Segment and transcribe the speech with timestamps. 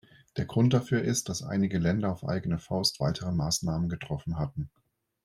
[0.35, 4.71] Der Grund dafür ist, dass einige Länder auf eigene Faust weitere Maßnahmen getroffen hatten.